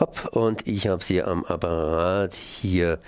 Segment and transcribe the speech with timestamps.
[0.00, 3.00] Hopp, und ich habe sie am Apparat hier.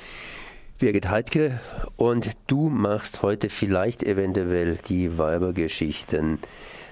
[0.80, 1.60] Birgit Heidke
[1.96, 6.40] und du machst heute vielleicht eventuell die Weibergeschichten.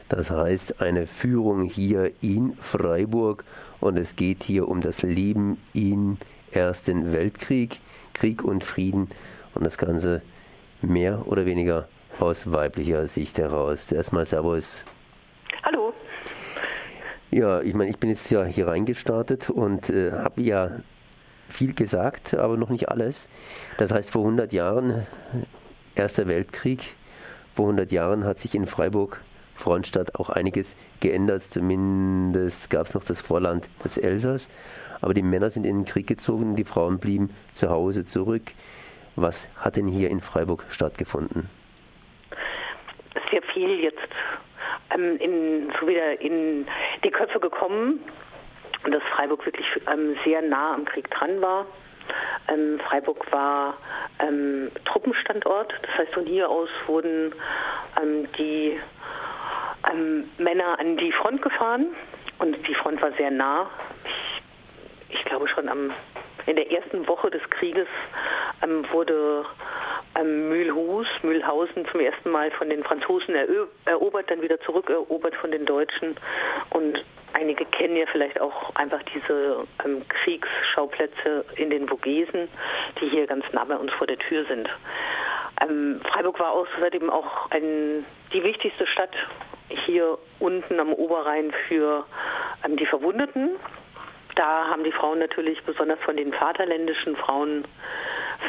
[0.09, 3.45] Das heißt, eine Führung hier in Freiburg
[3.81, 6.19] und es geht hier um das Leben im
[6.53, 7.81] Ersten Weltkrieg,
[8.13, 9.09] Krieg und Frieden
[9.55, 10.23] und das Ganze
[10.81, 11.89] mehr oder weniger
[12.21, 13.91] aus weiblicher Sicht heraus.
[13.91, 14.85] Erstmal Servus.
[17.31, 20.71] Ja, ich meine, ich bin jetzt ja hier reingestartet und äh, habe ja
[21.49, 23.29] viel gesagt, aber noch nicht alles.
[23.77, 25.07] Das heißt, vor 100 Jahren,
[25.95, 26.97] Erster Weltkrieg,
[27.55, 29.21] vor 100 Jahren hat sich in Freiburg,
[29.55, 31.43] Frontstadt, auch einiges geändert.
[31.43, 34.49] Zumindest gab es noch das Vorland des Elsass.
[35.01, 38.53] Aber die Männer sind in den Krieg gezogen, die Frauen blieben zu Hause zurück.
[39.17, 41.51] Was hat denn hier in Freiburg stattgefunden?
[43.31, 43.99] Sehr viel jetzt
[44.95, 46.67] ähm, in, so wieder in
[47.05, 48.05] die Köpfe gekommen,
[48.91, 51.67] dass Freiburg wirklich ähm, sehr nah am Krieg dran war.
[52.49, 53.77] Ähm, Freiburg war
[54.21, 57.35] ähm, Truppenstandort, das heißt von hier aus wurden
[58.01, 58.79] ähm, die
[59.93, 61.89] ähm, Männer an die Front gefahren
[62.39, 63.69] und die Front war sehr nah.
[64.05, 65.93] Ich, ich glaube schon am,
[66.47, 67.89] in der ersten Woche des Krieges
[68.91, 69.45] wurde
[70.19, 73.35] ähm, Mühlhus, Mühlhausen zum ersten Mal von den Franzosen
[73.85, 76.17] erobert, dann wieder zurückerobert von den Deutschen.
[76.71, 82.49] Und einige kennen ja vielleicht auch einfach diese ähm, Kriegsschauplätze in den Vogesen,
[83.01, 84.69] die hier ganz nah bei uns vor der Tür sind.
[85.61, 89.15] Ähm, Freiburg war außerdem auch ein, die wichtigste Stadt
[89.69, 92.05] hier unten am Oberrhein für
[92.65, 93.51] ähm, die Verwundeten.
[94.35, 97.65] Da haben die Frauen natürlich besonders von den vaterländischen Frauen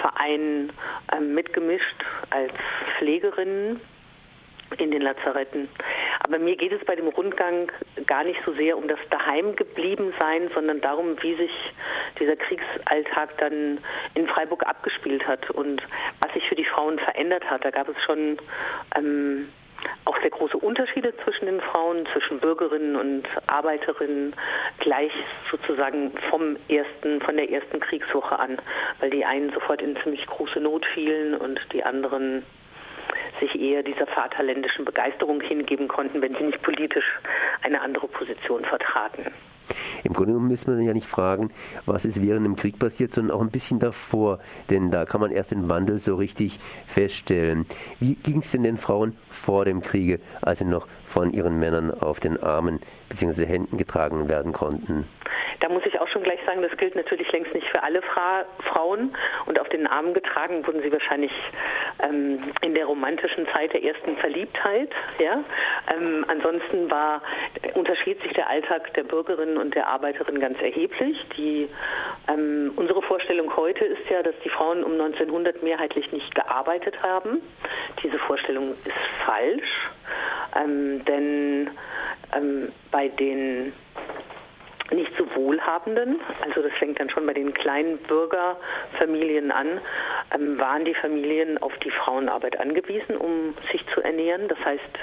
[0.01, 0.71] Verein
[1.15, 2.51] ähm, mitgemischt als
[2.97, 3.79] Pflegerinnen
[4.77, 5.67] in den Lazaretten.
[6.19, 7.71] Aber mir geht es bei dem Rundgang
[8.05, 11.51] gar nicht so sehr um das daheim geblieben sein, sondern darum, wie sich
[12.19, 13.79] dieser Kriegsalltag dann
[14.13, 15.81] in Freiburg abgespielt hat und
[16.19, 17.65] was sich für die Frauen verändert hat.
[17.65, 18.37] Da gab es schon
[18.95, 19.49] ähm,
[20.05, 24.35] auch sehr große Unterschiede zwischen den Frauen, zwischen Bürgerinnen und Arbeiterinnen,
[24.79, 25.11] gleich
[25.51, 28.57] sozusagen vom ersten, von der ersten Kriegswoche an,
[28.99, 32.43] weil die einen sofort in ziemlich große Not fielen und die anderen
[33.39, 37.19] sich eher dieser vaterländischen Begeisterung hingeben konnten, wenn sie nicht politisch
[37.61, 39.31] eine andere Position vertraten.
[40.03, 41.51] Im Grunde genommen müssen wir ja nicht fragen,
[41.85, 45.31] was ist während dem Krieg passiert, sondern auch ein bisschen davor, denn da kann man
[45.31, 47.65] erst den Wandel so richtig feststellen.
[47.99, 51.91] Wie ging es denn den Frauen vor dem Kriege, als sie noch von ihren Männern
[51.91, 53.45] auf den Armen bzw.
[53.45, 55.05] Händen getragen werden konnten?
[55.59, 58.45] Da muss ich auch schon gleich sagen, das gilt natürlich längst nicht für alle Fra
[58.71, 59.15] Frauen.
[59.45, 61.31] Und auf den Armen getragen wurden sie wahrscheinlich
[62.01, 64.91] ähm, in der romantischen Zeit der ersten Verliebtheit.
[65.19, 65.43] Ja?
[65.93, 67.21] Ähm, ansonsten war,
[67.75, 71.17] unterschied sich der Alltag der Bürgerinnen und der Arbeiterinnen ganz erheblich.
[71.37, 71.69] Die,
[72.27, 77.41] ähm, unsere Vorstellung heute ist ja, dass die Frauen um 1900 mehrheitlich nicht gearbeitet haben.
[78.03, 78.91] Diese Vorstellung ist
[79.25, 79.89] falsch,
[80.55, 81.69] ähm, denn
[82.35, 83.73] ähm, bei den
[84.91, 89.81] nicht so Wohlhabenden, also das fängt dann schon bei den kleinen Bürgerfamilien an,
[90.33, 94.47] ähm, waren die Familien auf die Frauenarbeit angewiesen, um sich zu ernähren.
[94.47, 94.99] Das heißt,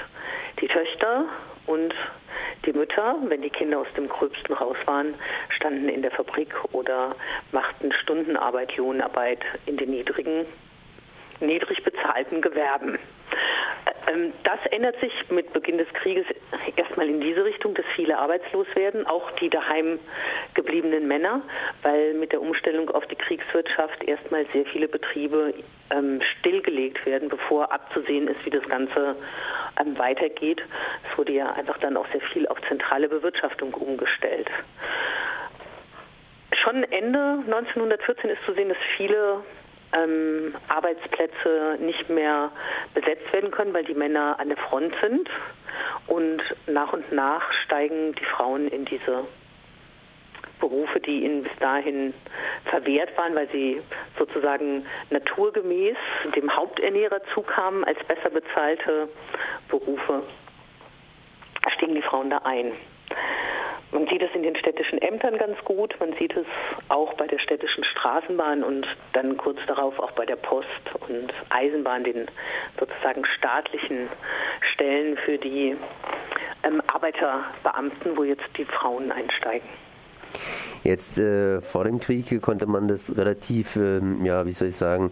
[0.61, 1.25] die Töchter
[1.65, 1.93] und
[2.65, 5.13] die Mütter, wenn die Kinder aus dem Gröbsten raus waren,
[5.49, 7.15] standen in der Fabrik oder
[7.51, 10.45] machten Stundenarbeit, Lohnarbeit in den niedrigen,
[11.39, 12.97] niedrig bezahlten Gewerben.
[14.07, 16.25] Ähm, das ändert sich mit Beginn des Krieges
[16.75, 19.99] erstmal in diese Richtung, dass viele arbeitslos werden, auch die daheim
[20.53, 21.41] gebliebenen Männer,
[21.83, 25.53] weil mit der Umstellung auf die Kriegswirtschaft erstmal sehr viele Betriebe
[25.89, 29.15] ähm, stillgelegt werden, bevor abzusehen ist, wie das Ganze
[29.79, 30.61] ähm, weitergeht.
[31.09, 34.49] Es wurde ja einfach dann auch sehr viel auf zentrale Bewirtschaftung umgestellt.
[36.63, 39.43] Schon Ende 1914 ist zu sehen, dass viele
[40.03, 42.51] ähm, Arbeitsplätze nicht mehr
[42.93, 45.29] besetzt werden können, weil die Männer an der Front sind.
[46.07, 49.25] Und nach und nach steigen die Frauen in diese
[50.59, 52.13] Berufe, die ihnen bis dahin
[52.65, 53.81] verwehrt waren, weil sie
[54.17, 55.97] sozusagen naturgemäß
[56.35, 59.09] dem Haupternährer zukamen als besser bezahlte
[59.69, 60.23] Berufe,
[61.75, 62.71] stiegen die Frauen da ein.
[63.97, 66.45] Man sieht es in den städtischen Ämtern ganz gut, man sieht es
[66.87, 70.67] auch bei der städtischen Straßenbahn und dann kurz darauf auch bei der Post
[71.09, 72.27] und Eisenbahn, den
[72.79, 74.07] sozusagen staatlichen
[74.71, 75.75] Stellen für die
[76.61, 79.67] ähm, Arbeiterbeamten, wo jetzt die Frauen einsteigen.
[80.83, 85.11] Jetzt äh, vor dem Krieg konnte man das relativ, äh, ja, wie soll ich sagen,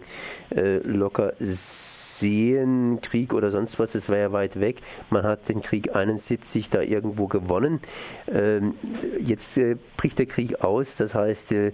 [0.54, 1.32] äh, locker
[2.18, 4.80] sehen, Krieg oder sonst was, das war ja weit weg.
[5.10, 7.80] Man hat den Krieg 71 da irgendwo gewonnen.
[8.32, 8.74] Ähm,
[9.20, 11.72] jetzt äh, bricht der Krieg aus, das heißt, äh,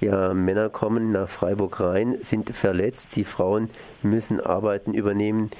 [0.00, 3.70] ja, Männer kommen nach Freiburg rein, sind verletzt, die Frauen
[4.02, 5.50] müssen Arbeiten übernehmen,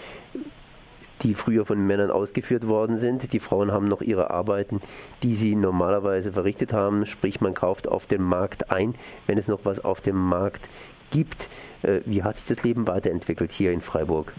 [1.23, 3.33] die früher von Männern ausgeführt worden sind.
[3.33, 4.81] Die Frauen haben noch ihre Arbeiten,
[5.23, 8.95] die sie normalerweise verrichtet haben, sprich man kauft auf dem Markt ein,
[9.27, 10.69] wenn es noch was auf dem Markt
[11.11, 11.49] gibt.
[11.83, 14.33] Äh, wie hat sich das Leben weiterentwickelt hier in Freiburg?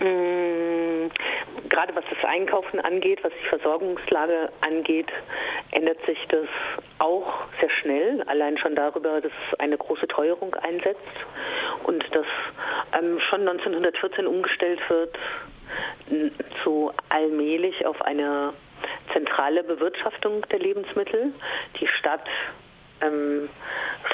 [0.00, 0.59] Mm,
[1.68, 5.08] gerade was das Einkaufen angeht, was die Versorgungslage angeht,
[5.70, 6.46] ändert sich das
[6.98, 8.22] auch sehr schnell.
[8.26, 11.00] Allein schon darüber, dass eine große Teuerung einsetzt
[11.84, 12.26] und dass
[12.98, 15.16] ähm, schon 1914 umgestellt wird,
[16.64, 18.52] so allmählich auf eine
[19.12, 21.32] zentrale Bewirtschaftung der Lebensmittel.
[21.80, 22.26] Die Stadt
[23.02, 23.48] ähm,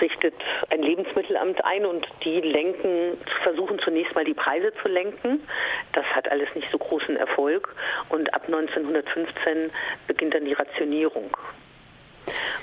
[0.01, 0.35] richtet
[0.71, 5.47] ein Lebensmittelamt ein und die lenken, versuchen zunächst mal die Preise zu lenken.
[5.93, 7.75] Das hat alles nicht so großen Erfolg
[8.09, 9.71] und ab 1915
[10.07, 11.37] beginnt dann die Rationierung.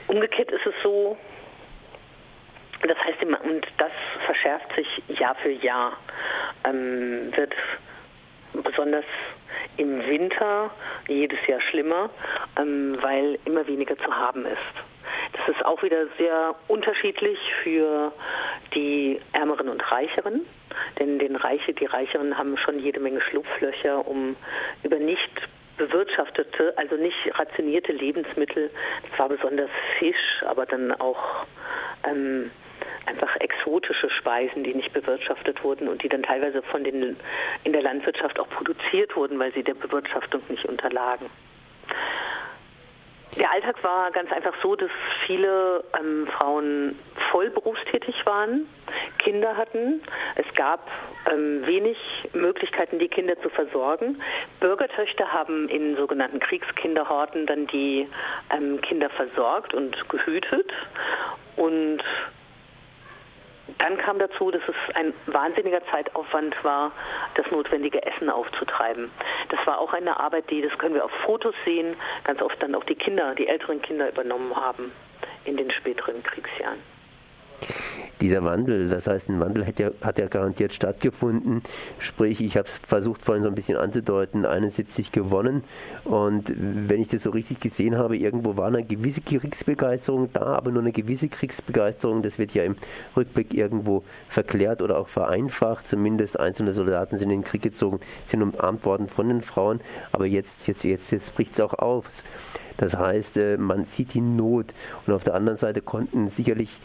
[0.07, 1.17] Umgekehrt ist es so,
[2.81, 3.91] das heißt, und das
[4.25, 5.97] verschärft sich Jahr für Jahr,
[6.65, 7.53] ähm, wird
[8.61, 9.05] besonders
[9.77, 10.69] im Winter
[11.07, 12.09] jedes Jahr schlimmer,
[12.59, 14.92] ähm, weil immer weniger zu haben ist.
[15.33, 18.11] Das ist auch wieder sehr unterschiedlich für
[18.73, 20.41] die Ärmeren und Reicheren,
[20.99, 24.35] denn den Reiche, die Reicheren haben schon jede Menge Schlupflöcher, um
[24.83, 25.31] über nicht
[25.77, 28.69] bewirtschaftete, also nicht rationierte Lebensmittel,
[29.15, 31.45] zwar besonders Fisch, aber dann auch
[32.07, 32.51] ähm,
[33.05, 37.17] einfach exotische Speisen, die nicht bewirtschaftet wurden und die dann teilweise von den
[37.63, 41.25] in der Landwirtschaft auch produziert wurden, weil sie der Bewirtschaftung nicht unterlagen.
[43.63, 44.89] Alltag war ganz einfach so, dass
[45.25, 46.99] viele ähm, Frauen
[47.31, 48.67] voll berufstätig waren,
[49.19, 50.01] Kinder hatten.
[50.35, 50.89] Es gab
[51.31, 51.97] ähm, wenig
[52.33, 54.21] Möglichkeiten, die Kinder zu versorgen.
[54.59, 58.07] Bürgertöchter haben in sogenannten Kriegskinderhorten dann die
[58.49, 60.69] ähm, Kinder versorgt und gehütet.
[61.55, 62.03] Und
[63.77, 66.91] dann kam dazu, dass es ein wahnsinniger Zeitaufwand war,
[67.35, 69.09] das notwendige Essen aufzutreiben.
[69.49, 72.75] Das war auch eine Arbeit, die, das können wir auf Fotos sehen, ganz oft dann
[72.75, 74.91] auch die Kinder, die älteren Kinder übernommen haben
[75.45, 76.92] in den späteren Kriegsjahren
[78.23, 81.61] dieser Wandel, das heißt, ein Wandel hat ja, hat ja garantiert stattgefunden.
[81.99, 85.65] Sprich, ich habe es versucht vorhin so ein bisschen anzudeuten, 71 gewonnen.
[86.05, 90.71] Und wenn ich das so richtig gesehen habe, irgendwo war eine gewisse Kriegsbegeisterung da, aber
[90.71, 92.21] nur eine gewisse Kriegsbegeisterung.
[92.21, 92.77] Das wird ja im
[93.17, 95.85] Rückblick irgendwo verklärt oder auch vereinfacht.
[95.85, 99.81] Zumindest einzelne Soldaten sind in den Krieg gezogen, sind umarmt worden von den Frauen.
[100.13, 102.23] Aber jetzt, jetzt, jetzt, jetzt bricht es auch auf.
[102.77, 104.67] Das heißt, äh, man sieht die Not.
[105.05, 106.79] Und auf der anderen Seite konnten sicherlich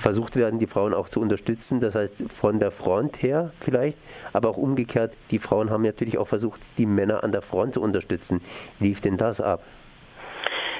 [0.00, 1.80] versucht werden, die Frauen auch zu unterstützen.
[1.80, 3.98] Das heißt, von der Front her vielleicht,
[4.32, 7.82] aber auch umgekehrt, die Frauen haben natürlich auch versucht, die Männer an der Front zu
[7.82, 8.40] unterstützen.
[8.78, 9.62] Wie lief denn das ab?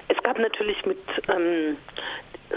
[0.08, 1.76] Es gab natürlich mit ähm,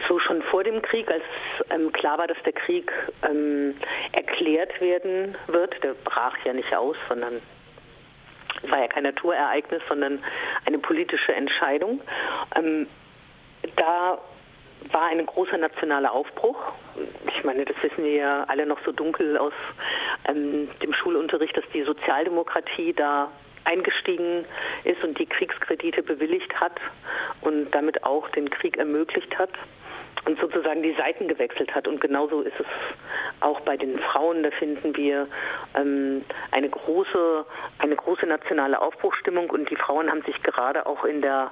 [0.08, 1.24] so schon vor dem Krieg, als
[1.70, 2.92] ähm, klar war, dass der Krieg
[3.30, 3.76] ähm,
[4.14, 7.42] erklärt werden wird, der brach ja nicht aus, sondern
[8.64, 10.24] es war ja kein Naturereignis, sondern
[10.66, 12.02] eine politische Entscheidung.
[12.56, 12.88] Ähm,
[13.76, 14.18] da
[14.92, 16.58] war ein großer nationaler Aufbruch.
[17.28, 19.54] Ich meine, das wissen wir ja alle noch so dunkel aus
[20.28, 23.32] ähm, dem Schulunterricht, dass die Sozialdemokratie da
[23.66, 24.46] eingestiegen
[24.84, 26.80] ist und die Kriegskredite bewilligt hat
[27.42, 29.52] und damit auch den Krieg ermöglicht hat
[30.26, 31.88] und sozusagen die Seiten gewechselt hat.
[31.88, 32.66] Und genauso ist es
[33.42, 34.44] auch bei den Frauen.
[34.44, 35.28] Da finden wir
[35.76, 37.46] ähm, eine große,
[37.80, 41.52] eine große nationale Aufbruchstimmung und die Frauen haben sich gerade auch in der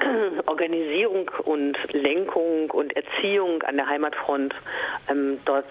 [0.46, 4.54] Organisierung und Lenkung und Erziehung an der Heimatfront
[5.08, 5.66] ähm, dort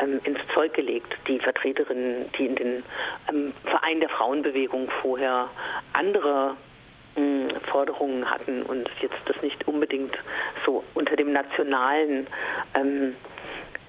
[0.00, 1.14] ähm, ins Zeug gelegt.
[1.28, 2.84] Die Vertreterinnen, die in den
[3.28, 5.48] ähm, Verein der Frauenbewegung vorher
[5.92, 6.56] andere
[7.14, 10.16] hm, Forderungen hatten und jetzt das nicht unbedingt
[10.64, 12.26] so unter dem nationalen
[12.74, 13.14] ähm,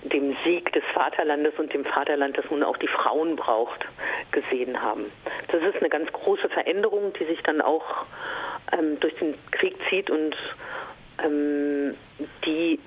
[0.10, 3.86] dem Sieg des Vaterlandes und dem Vaterland, das nun auch die Frauen braucht,
[4.32, 5.06] gesehen haben.
[5.48, 8.06] Das ist eine ganz große Veränderung, die sich dann auch
[8.72, 10.36] ähm, durch den Krieg zieht und
[11.24, 11.96] ähm,
[12.46, 12.80] die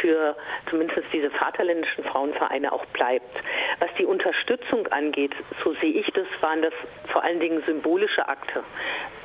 [0.00, 0.36] für
[0.70, 3.36] zumindest diese vaterländischen Frauenvereine auch bleibt.
[3.80, 5.32] Was die Unterstützung angeht,
[5.64, 6.72] so sehe ich das, waren das
[7.12, 8.62] vor allen Dingen symbolische Akte.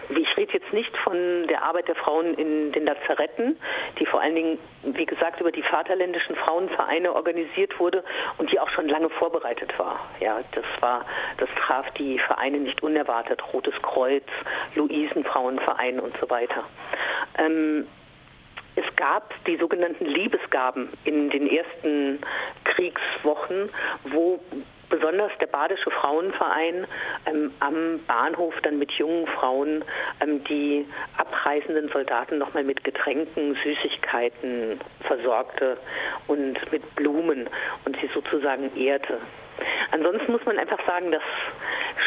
[0.09, 3.57] Ich rede jetzt nicht von der Arbeit der Frauen in den Lazaretten,
[3.99, 8.03] die vor allen Dingen, wie gesagt, über die vaterländischen Frauenvereine organisiert wurde
[8.37, 9.99] und die auch schon lange vorbereitet war.
[10.19, 11.05] Ja, das war,
[11.37, 13.41] das traf die Vereine nicht unerwartet.
[13.53, 14.25] Rotes Kreuz,
[14.75, 16.63] Luisenfrauenverein und so weiter.
[17.37, 17.87] Ähm,
[18.75, 22.19] es gab die sogenannten Liebesgaben in den ersten
[22.63, 23.69] Kriegswochen,
[24.05, 24.39] wo
[24.93, 26.85] besonders der Badische Frauenverein
[27.25, 29.83] ähm, am Bahnhof dann mit jungen Frauen
[30.21, 30.85] ähm, die
[31.17, 35.77] abreisenden Soldaten nochmal mit Getränken, Süßigkeiten versorgte
[36.27, 37.49] und mit Blumen
[37.85, 39.17] und sie sozusagen ehrte.
[39.91, 41.23] Ansonsten muss man einfach sagen, das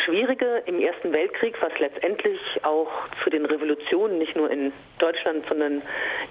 [0.05, 2.91] Schwierige im Ersten Weltkrieg, was letztendlich auch
[3.23, 5.83] zu den Revolutionen nicht nur in Deutschland, sondern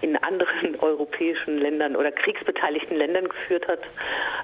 [0.01, 3.79] in anderen europäischen Ländern oder kriegsbeteiligten Ländern geführt hat,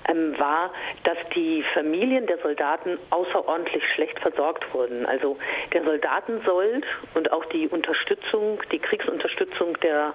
[0.09, 0.71] ähm, war,
[1.03, 5.05] dass die Familien der Soldaten außerordentlich schlecht versorgt wurden.
[5.05, 5.37] Also
[5.73, 10.13] der Soldatensold und auch die Unterstützung, die Kriegsunterstützung der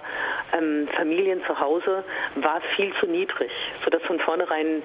[0.57, 2.03] ähm, Familien zu Hause
[2.35, 3.51] war viel zu niedrig,
[3.83, 4.83] sodass von vornherein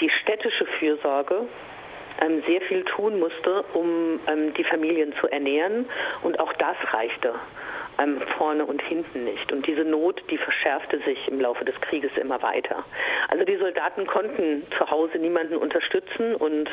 [0.00, 1.46] die städtische Fürsorge
[2.24, 5.86] ähm, sehr viel tun musste, um ähm, die Familien zu ernähren.
[6.22, 7.34] Und auch das reichte
[7.98, 9.52] ähm, vorne und hinten nicht.
[9.52, 12.84] Und diese Not, die verschärfte sich im Laufe des Krieges immer weiter.
[13.28, 16.68] Also die Soldaten konnten zu Hause niemanden unterstützen und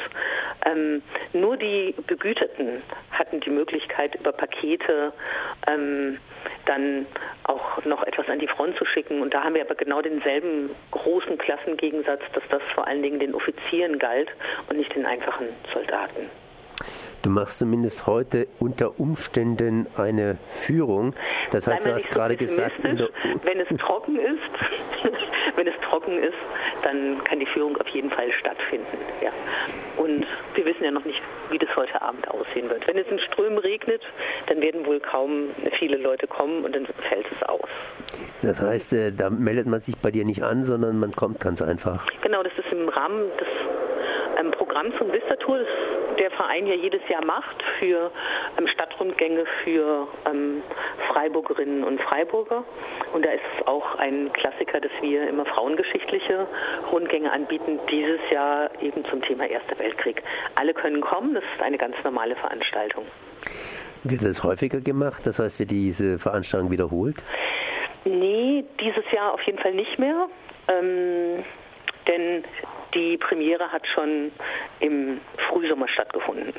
[0.66, 1.02] ähm,
[1.34, 5.14] nur die Begüterten hatten die Möglichkeit, über Pakete
[5.68, 6.18] ähm,
[6.66, 7.06] dann
[7.44, 9.22] auch noch etwas an die Front zu schicken.
[9.22, 13.34] Und da haben wir aber genau denselben großen Klassengegensatz, dass das vor allen Dingen den
[13.34, 14.30] Offizieren galt
[14.70, 16.30] und nicht den einfachen Soldaten.
[17.24, 21.14] Du machst zumindest heute unter Umständen eine Führung.
[21.52, 24.40] Das heißt, du hast gerade gesagt, wenn es trocken ist,
[25.56, 26.38] wenn es trocken ist,
[26.84, 28.98] dann kann die Führung auf jeden Fall stattfinden.
[29.22, 29.30] Ja.
[29.98, 30.26] Und
[30.56, 32.88] wir wissen ja noch nicht, wie das heute Abend aussehen wird.
[32.88, 34.02] Wenn es in Strömen regnet,
[34.48, 37.70] dann werden wohl kaum viele Leute kommen und dann fällt es aus.
[38.42, 41.62] Das heißt, äh, da meldet man sich bei dir nicht an, sondern man kommt ganz
[41.62, 42.08] einfach.
[42.24, 43.48] Genau, das ist im Rahmen des
[44.62, 45.68] Programms von Vista Tour, das
[46.22, 48.12] der Verein ja jedes Jahr macht für
[48.58, 50.62] ähm, Stadtrundgänge für ähm,
[51.12, 52.64] Freiburgerinnen und Freiburger.
[53.14, 56.48] Und da ist es auch ein Klassiker, dass wir immer frauengeschichtliche
[56.92, 60.22] Rundgänge anbieten, dieses Jahr eben zum Thema Erster Weltkrieg.
[60.56, 63.06] Alle können kommen, das ist eine ganz normale Veranstaltung.
[64.04, 65.26] Wird das häufiger gemacht?
[65.26, 67.16] Das heißt, wird diese Veranstaltung wiederholt?
[68.06, 70.28] Nee, dieses Jahr auf jeden Fall nicht mehr.
[70.68, 71.44] Ähm,
[72.08, 72.44] denn
[72.94, 74.32] die Premiere hat schon
[74.80, 75.20] im
[75.50, 76.54] Frühsommer stattgefunden.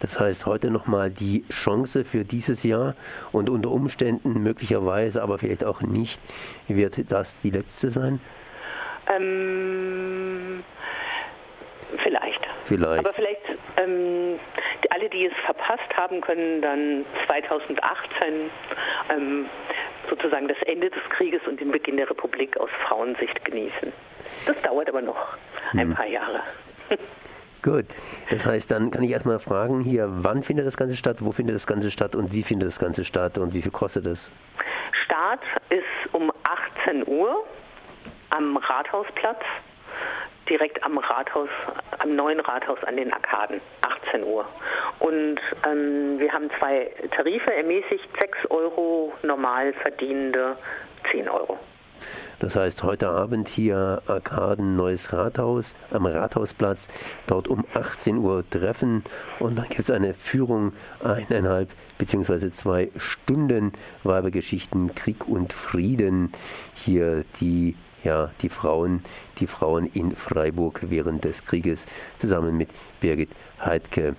[0.00, 2.94] Das heißt, heute nochmal die Chance für dieses Jahr
[3.32, 6.20] und unter Umständen möglicherweise, aber vielleicht auch nicht,
[6.68, 8.20] wird das die letzte sein?
[9.08, 10.62] Ähm,
[11.98, 12.40] vielleicht.
[12.64, 13.00] Vielleicht.
[13.00, 13.42] Aber vielleicht,
[13.78, 14.38] ähm,
[14.90, 18.50] alle, die es verpasst haben, können dann 2018
[19.10, 19.46] ähm,
[20.10, 23.92] sozusagen das Ende des Krieges und den Beginn der Republik aus Frauensicht genießen.
[24.46, 25.36] Das dauert aber noch
[25.72, 25.94] ein hm.
[25.94, 26.42] paar Jahre.
[27.62, 27.86] Gut,
[28.30, 31.54] das heißt, dann kann ich erstmal fragen hier, wann findet das Ganze statt, wo findet
[31.54, 34.32] das Ganze statt und wie findet das Ganze statt und wie viel kostet es?
[35.04, 36.32] Start ist um
[36.78, 37.44] 18 Uhr
[38.30, 39.42] am Rathausplatz,
[40.50, 41.48] direkt am Rathaus,
[41.98, 44.44] am neuen Rathaus an den Arkaden, 18 Uhr.
[44.98, 50.56] Und ähm, wir haben zwei Tarife, ermäßigt 6 Euro, normal verdienende
[51.10, 51.58] 10 Euro.
[52.38, 56.88] Das heißt, heute Abend hier Arkaden Neues Rathaus am Rathausplatz,
[57.26, 59.04] dort um 18 Uhr treffen
[59.38, 60.72] und dann gibt es eine Führung
[61.04, 63.72] eineinhalb beziehungsweise zwei Stunden
[64.04, 66.32] Weibergeschichten Krieg und Frieden.
[66.74, 69.02] Hier die ja, die Frauen,
[69.38, 71.86] die Frauen in Freiburg während des Krieges
[72.18, 73.30] zusammen mit Birgit
[73.64, 74.14] Heidke.